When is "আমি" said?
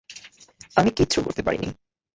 0.75-0.89